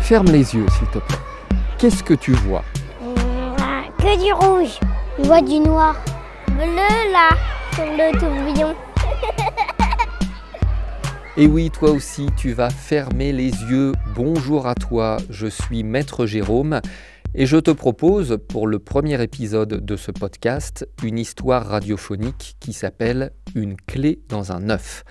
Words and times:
Ferme 0.00 0.32
les 0.32 0.56
yeux, 0.56 0.66
s'il 0.76 0.88
te 0.88 0.98
plaît. 0.98 1.16
Qu'est-ce 1.78 2.02
que 2.02 2.14
tu 2.14 2.32
vois? 2.32 2.64
Que 3.98 4.20
du 4.20 4.32
rouge. 4.32 4.80
Je 5.16 5.26
vois 5.26 5.42
du 5.42 5.60
noir. 5.60 5.94
Bleu 6.48 7.12
là, 7.12 7.28
sur 7.74 7.84
le 7.84 8.10
tourbillon. 8.18 8.74
Et 11.36 11.46
oui, 11.46 11.70
toi 11.70 11.92
aussi, 11.92 12.26
tu 12.36 12.52
vas 12.52 12.70
fermer 12.70 13.32
les 13.32 13.50
yeux. 13.50 13.92
Bonjour 14.16 14.66
à 14.66 14.74
toi, 14.74 15.18
je 15.30 15.46
suis 15.46 15.84
Maître 15.84 16.26
Jérôme 16.26 16.80
et 17.36 17.46
je 17.46 17.56
te 17.56 17.72
propose 17.72 18.38
pour 18.48 18.68
le 18.68 18.78
premier 18.78 19.20
épisode 19.20 19.84
de 19.84 19.96
ce 19.96 20.12
podcast 20.12 20.88
une 21.02 21.18
histoire 21.18 21.66
radiophonique 21.66 22.56
qui 22.60 22.72
s'appelle 22.72 23.32
Une 23.56 23.76
clé 23.76 24.20
dans 24.28 24.52
un 24.52 24.70
œuf. 24.70 25.04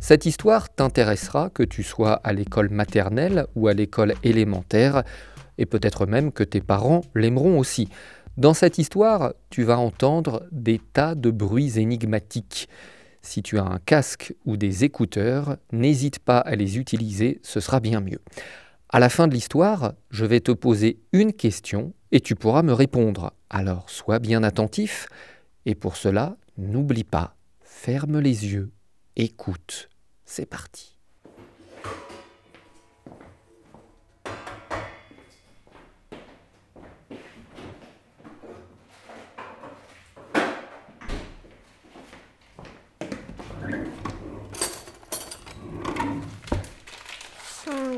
Cette 0.00 0.26
histoire 0.26 0.74
t'intéressera 0.74 1.50
que 1.50 1.62
tu 1.62 1.84
sois 1.84 2.14
à 2.14 2.32
l'école 2.32 2.70
maternelle 2.70 3.46
ou 3.54 3.68
à 3.68 3.74
l'école 3.74 4.14
élémentaire 4.24 5.04
et 5.56 5.66
peut-être 5.66 6.06
même 6.06 6.32
que 6.32 6.42
tes 6.42 6.60
parents 6.60 7.02
l'aimeront 7.14 7.58
aussi. 7.58 7.88
Dans 8.36 8.54
cette 8.54 8.78
histoire, 8.78 9.34
tu 9.50 9.62
vas 9.62 9.78
entendre 9.78 10.46
des 10.50 10.80
tas 10.80 11.14
de 11.14 11.30
bruits 11.30 11.78
énigmatiques. 11.78 12.68
Si 13.22 13.42
tu 13.42 13.56
as 13.58 13.64
un 13.64 13.78
casque 13.78 14.34
ou 14.46 14.56
des 14.56 14.82
écouteurs, 14.84 15.56
n'hésite 15.72 16.18
pas 16.18 16.38
à 16.38 16.56
les 16.56 16.78
utiliser, 16.78 17.40
ce 17.42 17.60
sera 17.60 17.78
bien 17.78 18.00
mieux. 18.00 18.20
À 18.90 19.00
la 19.00 19.10
fin 19.10 19.28
de 19.28 19.34
l'histoire, 19.34 19.92
je 20.10 20.24
vais 20.24 20.40
te 20.40 20.50
poser 20.50 20.98
une 21.12 21.34
question 21.34 21.92
et 22.10 22.20
tu 22.20 22.34
pourras 22.34 22.62
me 22.62 22.72
répondre. 22.72 23.34
Alors 23.50 23.90
sois 23.90 24.18
bien 24.18 24.42
attentif 24.42 25.08
et 25.66 25.74
pour 25.74 25.96
cela, 25.96 26.38
n'oublie 26.56 27.04
pas, 27.04 27.36
ferme 27.60 28.18
les 28.18 28.46
yeux, 28.46 28.72
écoute. 29.14 29.90
C'est 30.24 30.46
parti. 30.46 30.97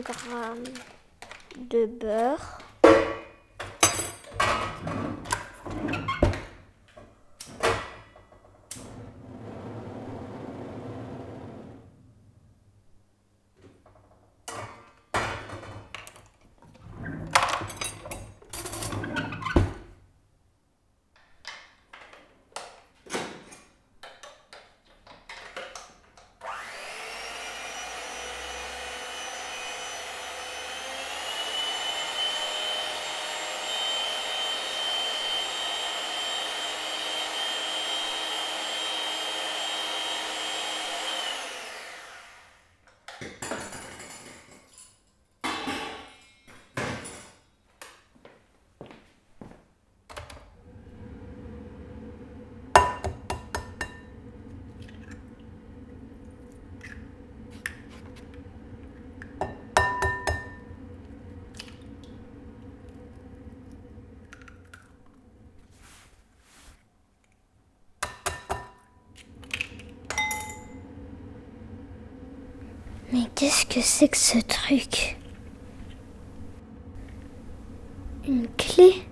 Grammes 0.02 0.68
de 1.68 1.86
beurre. 1.98 2.69
Qu'est-ce 73.40 73.64
que 73.64 73.80
c'est 73.80 74.08
que 74.08 74.18
ce 74.18 74.38
truc? 74.38 75.16
Une 78.28 78.46
clé 78.58 79.06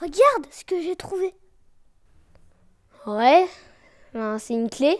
Regarde 0.00 0.46
ce 0.50 0.59
que 0.70 0.80
j'ai 0.80 0.94
trouvé. 0.94 1.34
Ouais, 3.04 3.48
ben, 4.14 4.38
c'est 4.38 4.54
une 4.54 4.70
clé. 4.70 4.96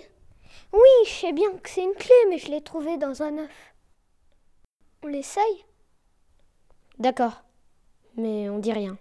Oui, 0.72 0.88
je 1.06 1.10
sais 1.10 1.32
bien 1.32 1.56
que 1.58 1.70
c'est 1.70 1.84
une 1.84 1.94
clé, 1.94 2.14
mais 2.28 2.38
je 2.38 2.50
l'ai 2.50 2.60
trouvée 2.60 2.97
dans 2.97 3.22
un 3.22 3.38
œuf. 3.38 3.75
On 5.04 5.06
l'essaye? 5.06 5.64
D'accord, 6.98 7.44
mais 8.16 8.48
on 8.50 8.58
dit 8.58 8.72
rien. 8.72 8.98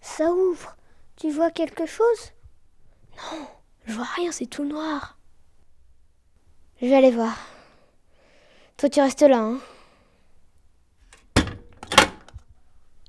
Ça 0.00 0.30
ouvre. 0.30 0.76
Tu 1.16 1.30
vois 1.30 1.50
quelque 1.50 1.86
chose? 1.86 2.32
Je 3.86 3.92
vois 3.92 4.06
rien, 4.16 4.32
c'est 4.32 4.46
tout 4.46 4.64
noir. 4.64 5.18
Je 6.80 6.86
vais 6.86 6.94
aller 6.94 7.10
voir. 7.10 7.36
Toi, 8.76 8.88
tu 8.88 9.00
restes 9.00 9.22
là, 9.22 9.38
hein 9.38 9.60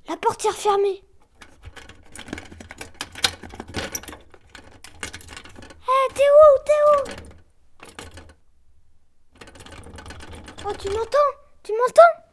La 0.07 0.17
portière 0.17 0.53
fermée. 0.53 1.03
Hé, 5.81 6.13
t'es 6.13 6.23
où 6.23 6.47
T'es 6.65 6.81
où? 6.87 7.23
Oh, 10.65 10.73
tu 10.79 10.89
m'entends? 10.89 11.31
Tu 11.63 11.71
m'entends 11.73 12.23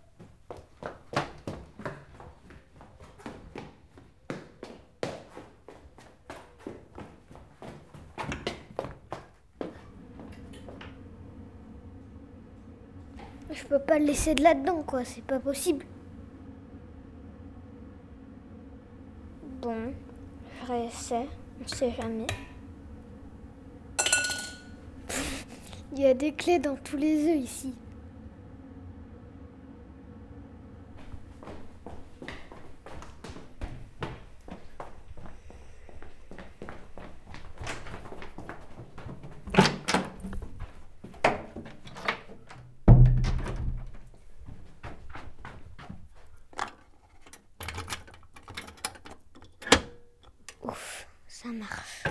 Je 13.52 13.64
peux 13.64 13.79
pas 13.90 13.98
le 13.98 14.04
laisser 14.04 14.36
de 14.36 14.44
là-dedans, 14.44 14.84
quoi, 14.86 15.04
c'est 15.04 15.24
pas 15.24 15.40
possible. 15.40 15.84
Bon, 19.60 19.92
je 20.60 20.66
réessaie, 20.72 21.26
on 21.60 21.66
sait 21.66 21.92
jamais. 22.00 22.28
Il 25.92 25.98
y 26.02 26.06
a 26.06 26.14
des 26.14 26.32
clés 26.32 26.60
dans 26.60 26.76
tous 26.76 26.98
les 26.98 27.32
œufs 27.32 27.42
ici. 27.42 27.74
Ça 51.42 51.48
marche. 51.48 52.04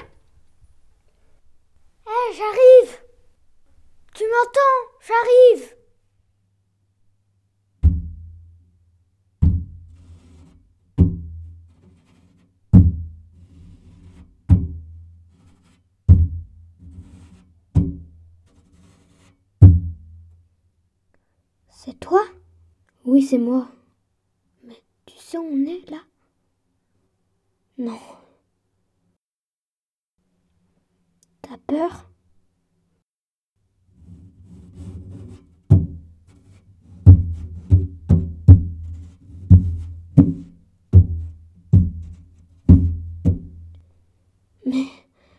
Hé, 2.08 2.34
j'arrive 2.36 2.98
Tu 4.16 4.24
m'entends? 4.24 4.60
J'arrive 5.08 5.76
C'est 21.70 22.00
toi? 22.00 22.26
Oui, 23.06 23.22
c'est 23.22 23.38
moi. 23.38 23.70
Mais 24.64 24.82
tu 25.06 25.16
sais 25.20 25.38
où 25.38 25.44
on 25.44 25.66
est 25.68 25.88
là? 25.92 26.00
Non. 27.78 28.00
T'as 31.50 31.58
peur? 31.66 32.06
Mais 44.64 44.86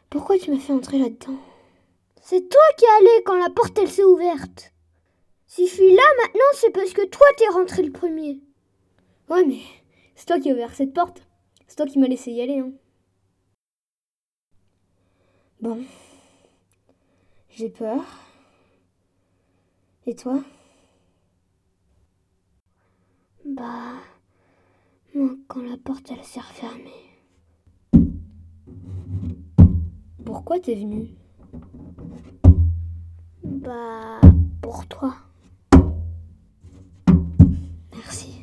pourquoi 0.09 0.37
tu 0.37 0.51
m'as 0.51 0.59
fait 0.59 0.73
entrer 0.73 0.99
là-dedans? 0.99 1.39
C'est 2.21 2.49
toi 2.49 2.61
qui 2.77 2.85
es 2.85 2.89
allé 2.89 3.23
quand 3.25 3.37
la 3.37 3.49
porte 3.49 3.79
elle 3.79 3.89
s'est 3.89 4.03
ouverte. 4.03 4.73
Si 5.47 5.69
je 5.69 5.75
suis 5.75 5.95
là 5.95 6.03
maintenant, 6.23 6.41
c'est 6.55 6.71
parce 6.71 6.93
que 6.93 7.07
toi 7.07 7.27
t'es 7.37 7.47
rentré 7.51 7.85
le 7.85 7.93
premier. 7.93 8.41
Ouais, 9.29 9.45
mais 9.45 9.61
c'est 10.17 10.27
toi 10.27 10.41
qui 10.41 10.51
as 10.51 10.55
ouvert 10.55 10.75
cette 10.75 10.93
porte. 10.93 11.23
C'est 11.69 11.77
toi 11.77 11.87
qui 11.87 12.01
m'as 12.01 12.09
laissé 12.09 12.33
y 12.33 12.43
aller. 12.43 12.59
Hein. 12.59 12.73
Bon. 15.63 15.85
J'ai 17.51 17.69
peur. 17.69 18.03
Et 20.07 20.15
toi? 20.15 20.43
Bah. 23.45 23.93
Moi, 25.15 25.35
quand 25.49 25.61
la 25.63 25.77
porte 25.77 26.11
elle 26.11 26.25
s'est 26.25 26.41
refermée. 26.41 26.91
Pourquoi 30.25 30.59
t'es 30.61 30.77
venu? 30.77 31.11
Bah. 33.45 34.21
Pour 34.63 34.87
toi. 34.87 35.15
Merci. 37.93 38.40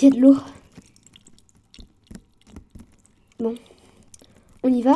Il 0.00 0.04
y 0.04 0.06
a 0.06 0.10
de 0.10 0.20
l'eau. 0.20 0.36
Bon, 3.40 3.54
on 4.62 4.72
y 4.72 4.80
va? 4.80 4.92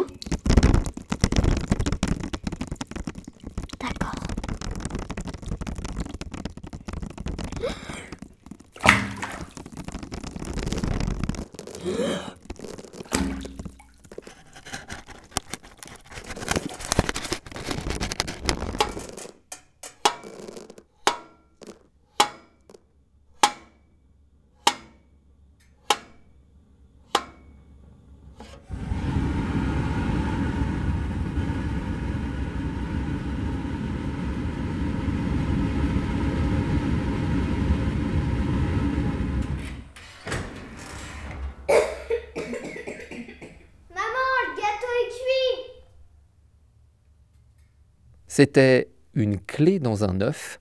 C'était 48.34 48.88
Une 49.12 49.38
clé 49.38 49.78
dans 49.78 50.04
un 50.04 50.22
œuf, 50.22 50.58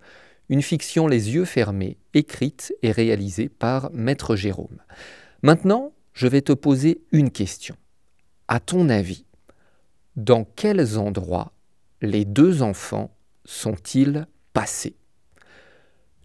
une 0.49 0.61
fiction 0.61 1.07
les 1.07 1.33
yeux 1.33 1.45
fermés, 1.45 1.97
écrite 2.13 2.73
et 2.83 2.91
réalisée 2.91 3.47
par 3.47 3.89
Maître 3.93 4.35
Jérôme. 4.35 4.81
Maintenant, 5.41 5.93
je 6.11 6.27
vais 6.27 6.41
te 6.41 6.51
poser 6.51 6.99
une 7.13 7.31
question. 7.31 7.77
À 8.49 8.59
ton 8.59 8.89
avis, 8.89 9.23
dans 10.17 10.43
quels 10.43 10.97
endroits 10.97 11.53
les 12.01 12.25
deux 12.25 12.61
enfants 12.61 13.15
sont-ils 13.45 14.27
passés? 14.51 14.97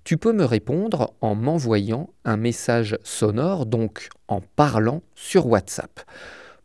Tu 0.03 0.17
peux 0.17 0.33
me 0.33 0.45
répondre 0.45 1.15
en 1.21 1.37
m'envoyant 1.37 2.11
un 2.25 2.37
message 2.37 2.99
sonore, 3.05 3.67
donc 3.67 4.09
en 4.27 4.41
parlant 4.41 5.01
sur 5.15 5.47
WhatsApp. 5.47 6.01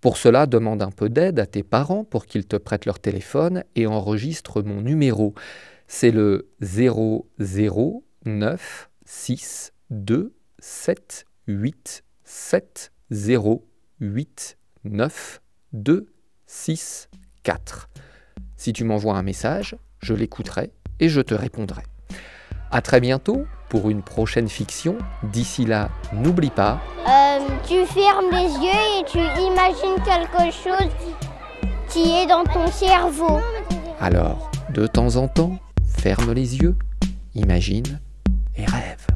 Pour 0.01 0.17
cela, 0.17 0.47
demande 0.47 0.81
un 0.81 0.89
peu 0.89 1.09
d'aide 1.09 1.39
à 1.39 1.45
tes 1.45 1.61
parents 1.61 2.03
pour 2.03 2.25
qu'ils 2.25 2.47
te 2.47 2.55
prêtent 2.55 2.87
leur 2.87 2.99
téléphone 2.99 3.63
et 3.75 3.85
enregistre 3.85 4.63
mon 4.63 4.81
numéro. 4.81 5.35
C'est 5.87 6.09
le 6.09 6.49
0096278708924. 16.61 17.87
Si 18.57 18.73
tu 18.73 18.83
m'envoies 18.83 19.15
un 19.15 19.23
message, 19.23 19.75
je 20.01 20.13
l'écouterai 20.15 20.71
et 20.99 21.09
je 21.09 21.21
te 21.21 21.33
répondrai. 21.35 21.83
À 22.71 22.81
très 22.81 23.01
bientôt 23.01 23.45
pour 23.69 23.89
une 23.89 24.01
prochaine 24.01 24.49
fiction. 24.49 24.97
D'ici 25.31 25.65
là, 25.65 25.89
n'oublie 26.13 26.49
pas, 26.49 26.81
Euh, 27.07 27.20
tu 27.67 27.85
fermes 27.85 28.31
les 28.31 28.53
yeux 28.65 28.99
et 28.99 29.03
tu 29.05 29.19
imagines 29.41 30.01
quelque 30.03 30.51
chose 30.51 30.89
qui 31.89 32.11
est 32.11 32.27
dans 32.27 32.43
ton 32.43 32.67
cerveau. 32.67 33.39
alors, 33.99 34.49
de 34.73 34.87
temps 34.87 35.15
en 35.17 35.27
temps, 35.27 35.57
ferme 35.97 36.31
les 36.33 36.57
yeux, 36.57 36.75
imagine 37.35 37.99
et 38.55 38.65
rêve. 38.65 39.10